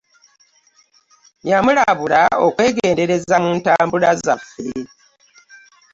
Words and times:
Yamulabula 1.49 2.21
okwegendereza 2.45 3.35
mu 3.43 3.51
ntambula 3.59 4.09
zaffe. 4.23 4.63